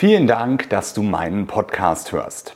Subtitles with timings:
[0.00, 2.54] Vielen Dank, dass du meinen Podcast hörst.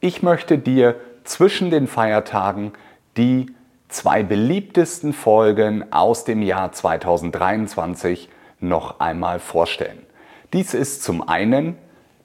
[0.00, 2.72] Ich möchte dir zwischen den Feiertagen
[3.16, 3.46] die
[3.88, 10.04] zwei beliebtesten Folgen aus dem Jahr 2023 noch einmal vorstellen.
[10.52, 11.78] Dies ist zum einen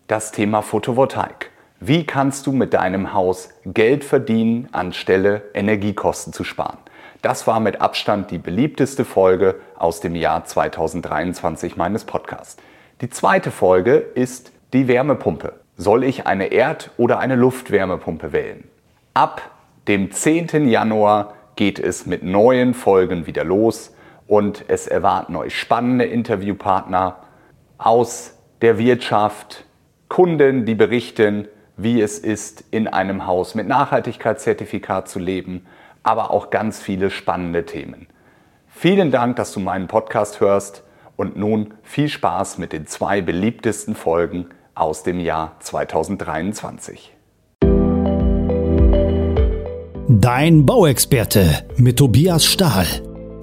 [0.08, 1.52] das Thema Photovoltaik.
[1.80, 6.80] Wie kannst du mit deinem Haus Geld verdienen, anstelle Energiekosten zu sparen?
[7.22, 12.58] Das war mit Abstand die beliebteste Folge aus dem Jahr 2023 meines Podcasts.
[13.02, 15.54] Die zweite Folge ist die Wärmepumpe.
[15.78, 18.66] Soll ich eine Erd- oder eine Luftwärmepumpe wählen?
[19.14, 19.42] Ab
[19.88, 20.68] dem 10.
[20.68, 23.96] Januar geht es mit neuen Folgen wieder los
[24.28, 27.16] und es erwarten euch spannende Interviewpartner
[27.78, 29.64] aus der Wirtschaft,
[30.10, 31.48] Kunden, die berichten,
[31.78, 35.66] wie es ist, in einem Haus mit Nachhaltigkeitszertifikat zu leben,
[36.04, 38.08] aber auch ganz viele spannende Themen.
[38.68, 40.84] Vielen Dank, dass du meinen Podcast hörst
[41.20, 47.14] und nun viel Spaß mit den zwei beliebtesten Folgen aus dem Jahr 2023.
[50.08, 52.86] Dein Bauexperte mit Tobias Stahl.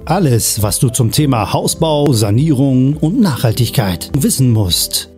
[0.06, 5.12] Alles, was du zum Thema Hausbau, Sanierung und Nachhaltigkeit wissen musst.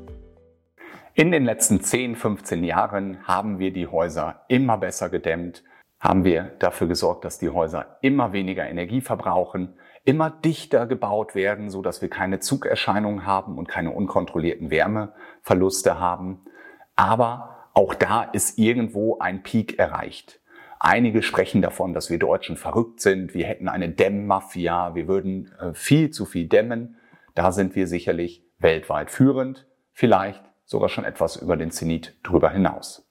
[1.15, 5.63] In den letzten 10, 15 Jahren haben wir die Häuser immer besser gedämmt,
[6.01, 9.75] haben wir dafür gesorgt, dass die Häuser immer weniger Energie verbrauchen,
[10.09, 16.41] immer dichter gebaut werden, so dass wir keine Zugerscheinungen haben und keine unkontrollierten Wärmeverluste haben.
[16.97, 20.41] Aber auch da ist irgendwo ein Peak erreicht.
[20.81, 25.75] Einige sprechen davon, dass wir Deutschen verrückt sind, wir hätten eine Dämmmafia, wir würden äh,
[25.75, 26.97] viel zu viel dämmen.
[27.35, 29.67] Da sind wir sicherlich weltweit führend.
[29.93, 33.07] Vielleicht sogar schon etwas über den Zenit drüber hinaus.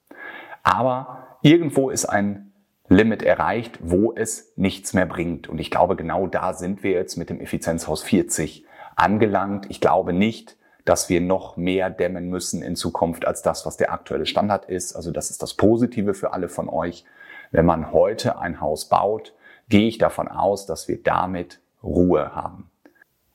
[0.64, 2.47] Aber irgendwo ist ein
[2.90, 5.48] Limit erreicht, wo es nichts mehr bringt.
[5.48, 9.66] Und ich glaube, genau da sind wir jetzt mit dem Effizienzhaus 40 angelangt.
[9.70, 13.92] Ich glaube nicht, dass wir noch mehr dämmen müssen in Zukunft als das, was der
[13.92, 14.96] aktuelle Standard ist.
[14.96, 17.04] Also das ist das Positive für alle von euch.
[17.52, 19.34] Wenn man heute ein Haus baut,
[19.68, 22.70] gehe ich davon aus, dass wir damit Ruhe haben.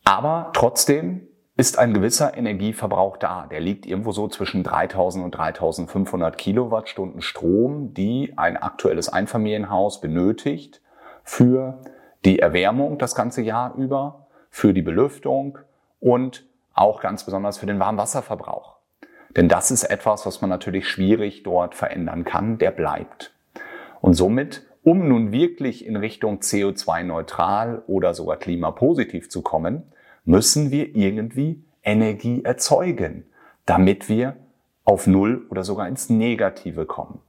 [0.05, 3.47] Aber trotzdem ist ein gewisser Energieverbrauch da.
[3.51, 10.81] Der liegt irgendwo so zwischen 3000 und 3500 Kilowattstunden Strom, die ein aktuelles Einfamilienhaus benötigt
[11.25, 11.81] für
[12.25, 15.59] die Erwärmung das ganze Jahr über, für die Belüftung
[16.01, 18.77] und auch ganz besonders für den Warmwasserverbrauch.
[19.37, 23.35] Denn das ist etwas, was man natürlich schwierig dort verändern kann, der bleibt.
[24.01, 29.93] Und somit, um nun wirklich in Richtung CO2-neutral oder sogar klimapositiv zu kommen,
[30.25, 33.25] müssen wir irgendwie Energie erzeugen,
[33.67, 34.37] damit wir
[34.85, 37.21] auf Null oder sogar ins Negative kommen.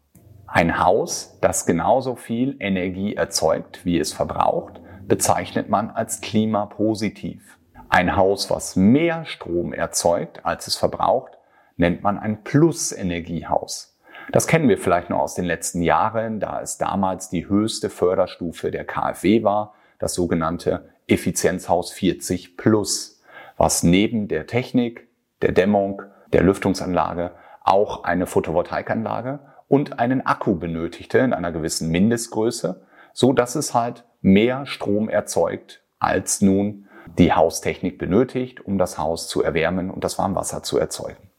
[0.47, 7.57] Ein Haus, das genauso viel Energie erzeugt, wie es verbraucht, bezeichnet man als klimapositiv.
[7.89, 11.37] Ein Haus, was mehr Strom erzeugt, als es verbraucht,
[11.77, 13.97] nennt man ein Plus-Energiehaus.
[14.31, 18.71] Das kennen wir vielleicht noch aus den letzten Jahren, da es damals die höchste Förderstufe
[18.71, 23.21] der KfW war, das sogenannte Effizienzhaus 40 Plus,
[23.57, 25.07] was neben der Technik,
[25.41, 27.31] der Dämmung, der Lüftungsanlage
[27.63, 32.81] auch eine Photovoltaikanlage und einen Akku benötigte in einer gewissen Mindestgröße,
[33.13, 36.87] so dass es halt mehr Strom erzeugt, als nun
[37.17, 41.29] die Haustechnik benötigt, um das Haus zu erwärmen und das Warmwasser zu erzeugen.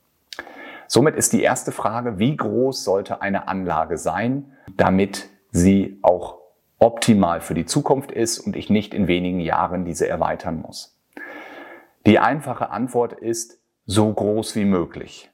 [0.87, 6.39] Somit ist die erste Frage, wie groß sollte eine Anlage sein, damit sie auch
[6.79, 10.99] optimal für die Zukunft ist und ich nicht in wenigen Jahren diese erweitern muss?
[12.07, 15.31] Die einfache Antwort ist so groß wie möglich.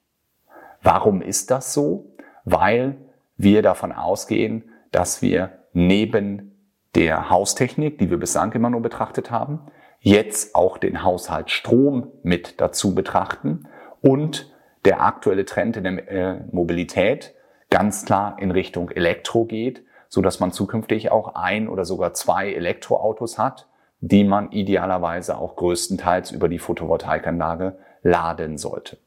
[0.82, 2.14] Warum ist das so?
[2.44, 2.96] Weil
[3.36, 6.50] wir davon ausgehen, dass wir neben
[6.94, 9.66] der Haustechnik, die wir bislang immer nur betrachtet haben,
[10.00, 13.68] jetzt auch den Haushalt Strom mit dazu betrachten
[14.00, 14.52] und
[14.84, 17.34] der aktuelle Trend in der äh, Mobilität
[17.68, 22.52] ganz klar in Richtung Elektro geht so dass man zukünftig auch ein oder sogar zwei
[22.52, 23.68] Elektroautos hat,
[24.00, 28.98] die man idealerweise auch größtenteils über die Photovoltaikanlage laden sollte.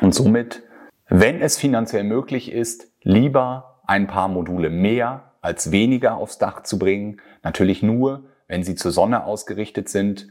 [0.00, 0.62] Und somit,
[1.08, 6.78] wenn es finanziell möglich ist, lieber ein paar Module mehr als weniger aufs Dach zu
[6.78, 7.20] bringen.
[7.42, 10.28] Natürlich nur, wenn sie zur Sonne ausgerichtet sind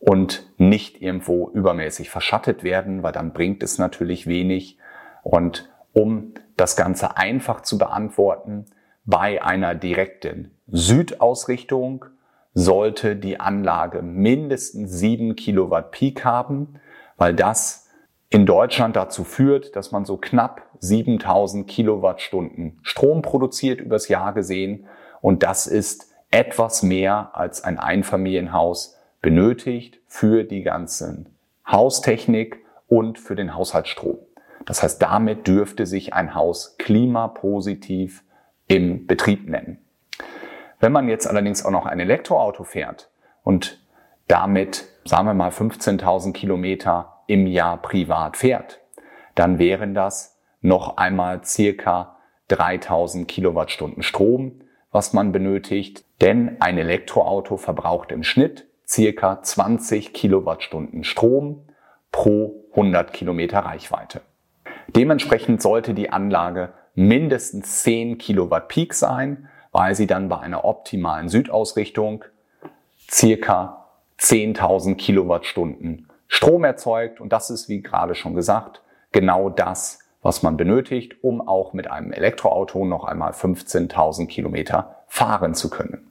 [0.00, 4.78] und nicht irgendwo übermäßig verschattet werden, weil dann bringt es natürlich wenig.
[5.22, 8.66] Und um das Ganze einfach zu beantworten,
[9.08, 12.04] bei einer direkten Südausrichtung
[12.52, 16.78] sollte die Anlage mindestens 7 Kilowatt Peak haben,
[17.16, 17.88] weil das
[18.28, 24.86] in Deutschland dazu führt, dass man so knapp 7000 Kilowattstunden Strom produziert übers Jahr gesehen.
[25.22, 31.30] Und das ist etwas mehr als ein Einfamilienhaus benötigt für die ganzen
[31.66, 34.18] Haustechnik und für den Haushaltsstrom.
[34.66, 38.22] Das heißt, damit dürfte sich ein Haus klimapositiv
[38.68, 39.78] im Betrieb nennen.
[40.80, 43.10] Wenn man jetzt allerdings auch noch ein Elektroauto fährt
[43.42, 43.80] und
[44.28, 48.80] damit, sagen wir mal, 15.000 Kilometer im Jahr privat fährt,
[49.34, 52.16] dann wären das noch einmal circa
[52.48, 54.60] 3000 Kilowattstunden Strom,
[54.90, 56.04] was man benötigt.
[56.20, 61.68] Denn ein Elektroauto verbraucht im Schnitt circa 20 Kilowattstunden Strom
[62.10, 64.22] pro 100 Kilometer Reichweite.
[64.88, 71.28] Dementsprechend sollte die Anlage mindestens 10 Kilowatt Peak sein, weil sie dann bei einer optimalen
[71.28, 72.24] Südausrichtung
[73.08, 73.86] circa
[74.18, 77.20] 10.000 Kilowattstunden Strom erzeugt.
[77.20, 81.88] Und das ist, wie gerade schon gesagt, genau das, was man benötigt, um auch mit
[81.88, 86.10] einem Elektroauto noch einmal 15.000 Kilometer fahren zu können.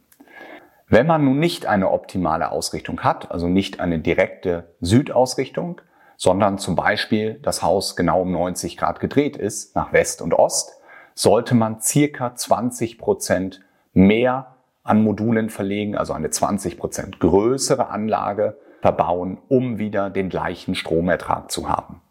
[0.88, 5.82] Wenn man nun nicht eine optimale Ausrichtung hat, also nicht eine direkte Südausrichtung,
[6.18, 10.74] sondern zum Beispiel das Haus genau um 90 Grad gedreht ist, nach West und Ost,
[11.14, 13.62] sollte man circa 20 Prozent
[13.94, 20.76] mehr an Modulen verlegen, also eine 20 Prozent größere Anlage verbauen, um wieder den gleichen
[20.76, 22.02] Stromertrag zu haben.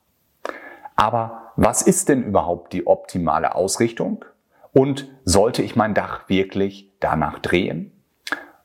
[0.95, 4.25] Aber was ist denn überhaupt die optimale Ausrichtung?
[4.73, 7.93] Und sollte ich mein Dach wirklich danach drehen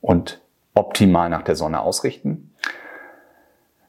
[0.01, 0.41] und
[0.73, 2.50] optimal nach der Sonne ausrichten?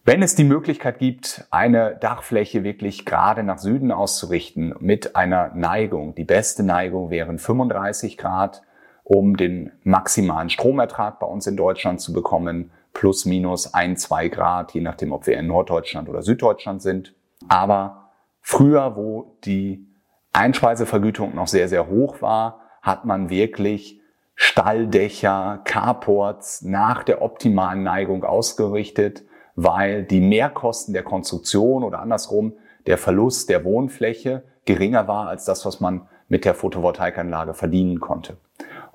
[0.05, 6.17] Wenn es die Möglichkeit gibt, eine Dachfläche wirklich gerade nach Süden auszurichten mit einer Neigung,
[6.17, 8.63] die beste Neigung wären 35 Grad,
[9.05, 14.75] um den maximalen Stromertrag bei uns in Deutschland zu bekommen, plus minus ein, zwei Grad,
[14.75, 17.15] je nachdem, ob wir in Norddeutschland oder Süddeutschland sind.
[17.47, 18.11] Aber
[18.41, 19.87] früher, wo die
[20.33, 24.01] Einspeisevergütung noch sehr, sehr hoch war, hat man wirklich
[24.35, 29.23] Stalldächer, Carports nach der optimalen Neigung ausgerichtet
[29.55, 32.55] weil die Mehrkosten der Konstruktion oder andersrum
[32.87, 38.37] der Verlust der Wohnfläche geringer war als das, was man mit der Photovoltaikanlage verdienen konnte.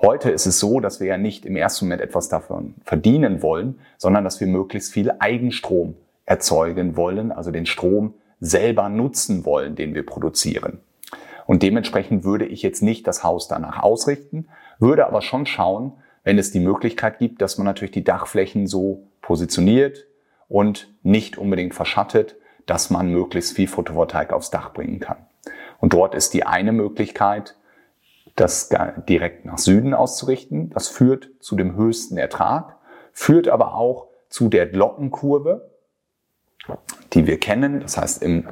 [0.02, 3.80] Heute ist es so, dass wir ja nicht im ersten Moment etwas davon verdienen wollen,
[3.98, 5.96] sondern dass wir möglichst viel Eigenstrom
[6.26, 10.80] erzeugen wollen, also den Strom selber nutzen wollen, den wir produzieren.
[11.48, 14.48] Und dementsprechend würde ich jetzt nicht das Haus danach ausrichten,
[14.80, 15.94] würde aber schon schauen,
[16.24, 20.06] wenn es die Möglichkeit gibt, dass man natürlich die Dachflächen so positioniert,
[20.48, 22.36] und nicht unbedingt verschattet,
[22.66, 25.26] dass man möglichst viel Photovoltaik aufs Dach bringen kann.
[25.80, 27.56] Und dort ist die eine Möglichkeit,
[28.36, 28.70] das
[29.08, 30.70] direkt nach Süden auszurichten.
[30.70, 32.76] Das führt zu dem höchsten Ertrag,
[33.12, 35.72] führt aber auch zu der Glockenkurve,
[37.14, 37.80] die wir kennen.
[37.80, 38.48] Das heißt, im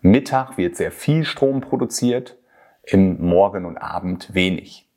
[0.00, 2.38] Mittag wird sehr viel Strom produziert,
[2.84, 4.88] im Morgen und Abend wenig.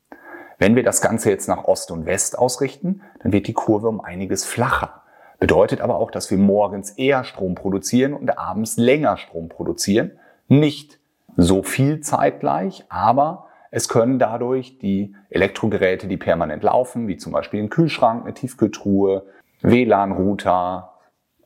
[0.59, 4.01] Wenn wir das Ganze jetzt nach Ost und West ausrichten, dann wird die Kurve um
[4.01, 4.98] einiges flacher.
[5.39, 10.11] Bedeutet aber auch, dass wir morgens eher Strom produzieren und abends länger Strom produzieren.
[10.47, 10.99] Nicht
[11.37, 17.61] so viel zeitgleich, aber es können dadurch die Elektrogeräte, die permanent laufen, wie zum Beispiel
[17.61, 19.23] ein Kühlschrank, eine Tiefkühltruhe,
[19.61, 20.93] WLAN-Router,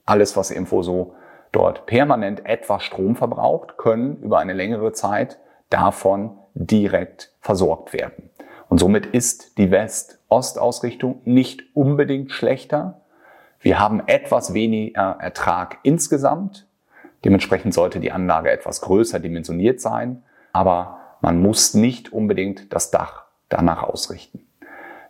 [0.05, 1.13] alles, was irgendwo so
[1.51, 5.37] dort permanent etwas Strom verbraucht, können über eine längere Zeit
[5.69, 8.29] davon direkt versorgt werden.
[8.69, 13.01] Und somit ist die West-Ost-Ausrichtung nicht unbedingt schlechter,
[13.63, 16.67] wir haben etwas weniger Ertrag insgesamt.
[17.23, 20.23] Dementsprechend sollte die Anlage etwas größer dimensioniert sein.
[20.51, 24.45] Aber man muss nicht unbedingt das Dach danach ausrichten.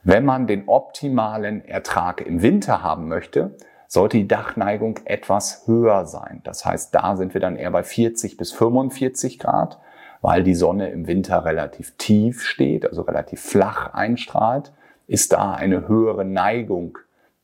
[0.03, 3.57] Wenn man den optimalen Ertrag im Winter haben möchte,
[3.87, 6.41] sollte die Dachneigung etwas höher sein.
[6.43, 9.79] Das heißt, da sind wir dann eher bei 40 bis 45 Grad,
[10.21, 14.73] weil die Sonne im Winter relativ tief steht, also relativ flach einstrahlt,
[15.07, 16.99] ist da eine höhere Neigung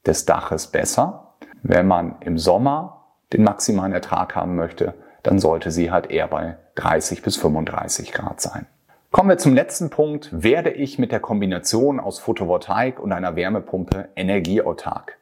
[0.10, 1.36] des Daches besser.
[1.62, 6.58] Wenn man im Sommer den maximalen Ertrag haben möchte, dann sollte sie halt eher bei
[6.76, 8.66] 30 bis 35 Grad sein.
[9.12, 10.30] Kommen wir zum letzten Punkt.
[10.32, 15.18] Werde ich mit der Kombination aus Photovoltaik und einer Wärmepumpe energieautark?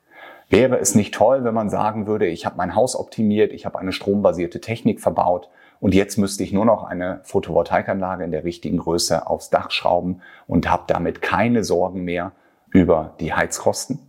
[0.50, 3.80] Wäre es nicht toll, wenn man sagen würde, ich habe mein Haus optimiert, ich habe
[3.80, 5.50] eine strombasierte Technik verbaut
[5.82, 10.22] und jetzt müsste ich nur noch eine Photovoltaikanlage in der richtigen Größe aufs Dach schrauben
[10.48, 12.32] und habe damit keine Sorgen mehr
[12.72, 14.00] über die Heizkosten?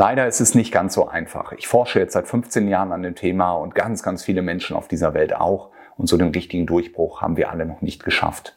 [0.00, 1.50] Leider ist es nicht ganz so einfach.
[1.50, 4.86] Ich forsche jetzt seit 15 Jahren an dem Thema und ganz, ganz viele Menschen auf
[4.86, 5.70] dieser Welt auch.
[5.96, 8.56] Und so den richtigen Durchbruch haben wir alle noch nicht geschafft.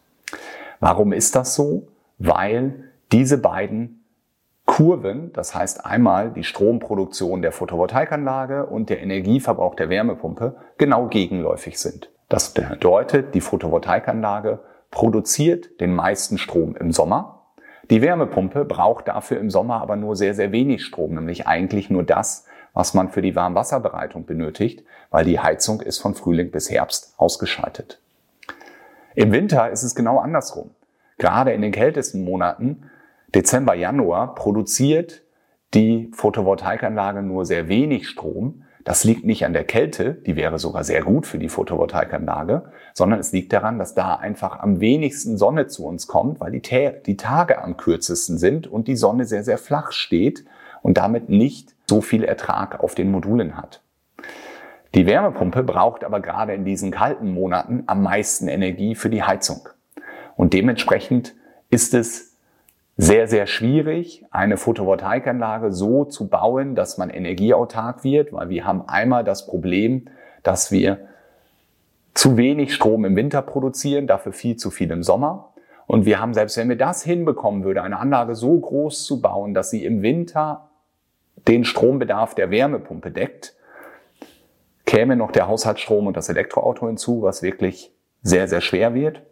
[0.79, 1.88] Warum ist das so?
[2.19, 4.05] Weil diese beiden
[4.65, 11.79] Kurven, das heißt einmal die Stromproduktion der Photovoltaikanlage und der Energieverbrauch der Wärmepumpe, genau gegenläufig
[11.79, 12.12] sind.
[12.29, 14.60] Das bedeutet, die Photovoltaikanlage
[14.91, 17.40] produziert den meisten Strom im Sommer
[17.91, 22.03] die Wärmepumpe braucht dafür im Sommer aber nur sehr, sehr wenig Strom, nämlich eigentlich nur
[22.03, 27.13] das, was man für die Warmwasserbereitung benötigt, weil die Heizung ist von Frühling bis Herbst
[27.17, 28.00] ausgeschaltet.
[29.13, 30.71] Im Winter ist es genau andersrum.
[31.17, 32.89] Gerade in den kältesten Monaten,
[33.36, 35.21] Dezember, Januar, produziert
[35.74, 38.63] die Photovoltaikanlage nur sehr wenig Strom.
[38.83, 43.19] Das liegt nicht an der Kälte, die wäre sogar sehr gut für die Photovoltaikanlage, sondern
[43.19, 47.17] es liegt daran, dass da einfach am wenigsten Sonne zu uns kommt, weil die, die
[47.17, 50.45] Tage am kürzesten sind und die Sonne sehr, sehr flach steht
[50.81, 53.81] und damit nicht so viel Ertrag auf den Modulen hat.
[54.95, 59.69] Die Wärmepumpe braucht aber gerade in diesen kalten Monaten am meisten Energie für die Heizung.
[60.35, 61.35] Und dementsprechend
[61.69, 62.30] ist es
[63.01, 68.88] sehr, sehr schwierig, eine Photovoltaikanlage so zu bauen, dass man energieautark wird, weil wir haben
[68.88, 70.05] einmal das Problem,
[70.43, 71.00] dass wir
[72.13, 75.51] zu wenig Strom im Winter produzieren, dafür viel zu viel im Sommer.
[75.88, 79.55] Und wir haben, selbst wenn wir das hinbekommen würde, eine Anlage so groß zu bauen,
[79.55, 80.70] dass sie im Winter
[81.48, 83.55] den Strombedarf der Wärmepumpe deckt,
[84.86, 87.91] käme noch der Haushaltsstrom und das Elektroauto hinzu, was wirklich
[88.22, 89.24] sehr, sehr schwer wird.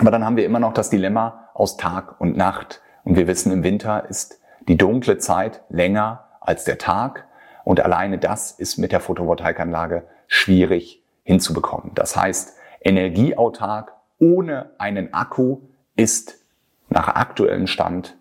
[0.00, 2.82] Aber dann haben wir immer noch das Dilemma aus Tag und Nacht.
[3.04, 7.26] Und wir wissen, im Winter ist die dunkle Zeit länger als der Tag.
[7.64, 11.92] Und alleine das ist mit der Photovoltaikanlage schwierig hinzubekommen.
[11.94, 15.58] Das heißt, energieautark ohne einen Akku
[15.96, 16.38] ist
[16.88, 18.16] nach aktuellem Stand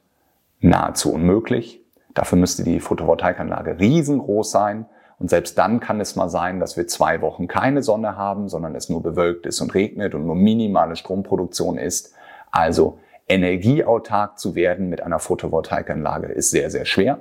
[0.59, 1.81] nahezu unmöglich.
[2.13, 4.85] Dafür müsste die Photovoltaikanlage riesengroß sein.
[5.19, 8.75] Und selbst dann kann es mal sein, dass wir zwei Wochen keine Sonne haben, sondern
[8.75, 12.13] es nur bewölkt ist und regnet und nur minimale Stromproduktion ist.
[12.51, 17.19] Also energieautark zu werden mit einer Photovoltaikanlage ist sehr, sehr schwer.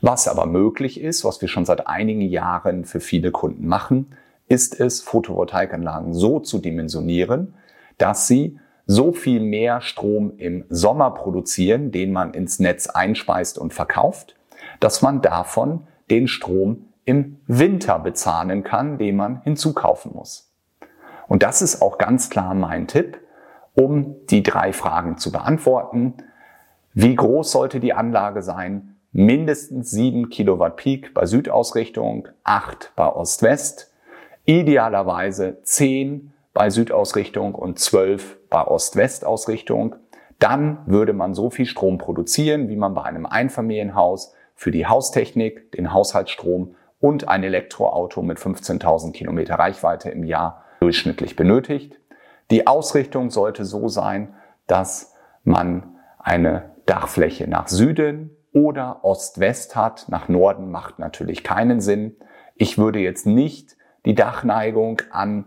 [0.00, 4.16] Was aber möglich ist, was wir schon seit einigen Jahren für viele Kunden machen,
[4.48, 7.54] ist es, Photovoltaikanlagen so zu dimensionieren,
[7.98, 13.72] dass sie so viel mehr Strom im Sommer produzieren, den man ins Netz einspeist und
[13.72, 14.34] verkauft,
[14.80, 20.50] dass man davon den Strom im Winter bezahlen kann, den man hinzukaufen muss.
[21.28, 23.18] Und das ist auch ganz klar mein Tipp,
[23.74, 26.14] um die drei Fragen zu beantworten.
[26.94, 28.96] Wie groß sollte die Anlage sein?
[29.12, 33.92] Mindestens 7 Kilowatt Peak bei Südausrichtung, 8 bei Ost-West,
[34.44, 39.96] idealerweise 10 bei Südausrichtung und 12 bei Ost-West-Ausrichtung.
[40.38, 45.72] Dann würde man so viel Strom produzieren, wie man bei einem Einfamilienhaus für die Haustechnik,
[45.72, 51.98] den Haushaltsstrom und ein Elektroauto mit 15.000 Kilometer Reichweite im Jahr durchschnittlich benötigt.
[52.50, 54.34] Die Ausrichtung sollte so sein,
[54.66, 60.06] dass man eine Dachfläche nach Süden oder Ost-West hat.
[60.08, 62.16] Nach Norden macht natürlich keinen Sinn.
[62.56, 65.46] Ich würde jetzt nicht die Dachneigung an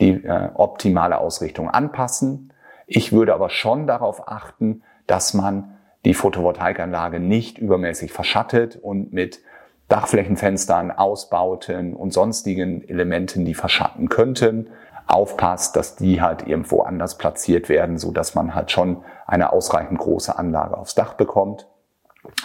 [0.00, 2.52] die äh, optimale Ausrichtung anpassen.
[2.86, 9.40] Ich würde aber schon darauf achten, dass man die Photovoltaikanlage nicht übermäßig verschattet und mit
[9.88, 14.68] Dachflächenfenstern, Ausbauten und sonstigen Elementen, die verschatten könnten,
[15.06, 19.98] aufpasst, dass die halt irgendwo anders platziert werden, so dass man halt schon eine ausreichend
[19.98, 21.66] große Anlage aufs Dach bekommt.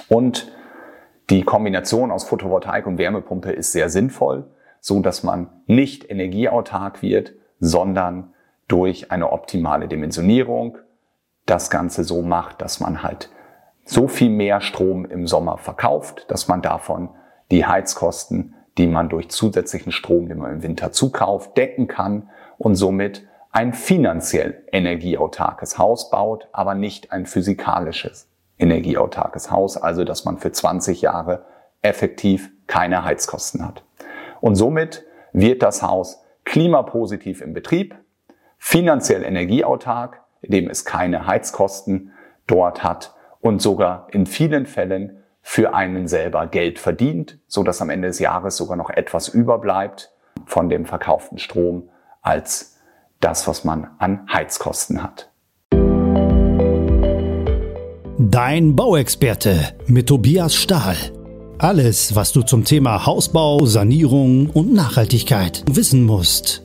[0.07, 0.51] Und
[1.29, 4.45] die Kombination aus Photovoltaik und Wärmepumpe ist sehr sinnvoll,
[4.79, 8.33] so dass man nicht energieautark wird, sondern
[8.67, 10.77] durch eine optimale Dimensionierung
[11.45, 13.29] das Ganze so macht, dass man halt
[13.85, 17.09] so viel mehr Strom im Sommer verkauft, dass man davon
[17.49, 22.75] die Heizkosten, die man durch zusätzlichen Strom, den man im Winter zukauft, decken kann und
[22.75, 30.37] somit ein finanziell energieautarkes Haus baut, aber nicht ein physikalisches energieautarkes Haus, also dass man
[30.37, 31.45] für 20 Jahre
[31.81, 33.83] effektiv keine Heizkosten hat.
[34.39, 37.95] Und somit wird das Haus klimapositiv im Betrieb,
[38.57, 42.13] finanziell energieautark, indem es keine Heizkosten
[42.47, 47.89] dort hat und sogar in vielen Fällen für einen selber Geld verdient, so dass am
[47.89, 50.11] Ende des Jahres sogar noch etwas überbleibt
[50.45, 51.89] von dem verkauften Strom
[52.21, 52.77] als
[53.19, 55.31] das, was man an Heizkosten hat.
[58.17, 60.95] Dein Bauexperte mit Tobias Stahl.
[61.57, 66.63] Alles, was du zum Thema Hausbau, Sanierung und Nachhaltigkeit wissen musst.